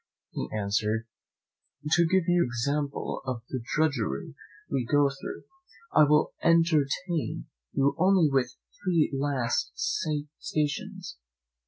He 0.31 0.49
answered, 0.51 1.05
"To 1.91 2.07
give 2.07 2.23
you 2.27 2.41
an 2.41 2.47
example 2.47 3.21
of 3.23 3.43
the 3.49 3.61
drudgery 3.63 4.33
we 4.67 4.83
go 4.83 5.11
through, 5.11 5.43
I 5.93 6.05
will 6.05 6.33
entertain 6.43 7.45
you 7.73 7.95
only 7.99 8.27
with 8.31 8.47
my 8.55 8.79
three 8.83 9.11
last 9.13 9.71
stations. 10.39 11.17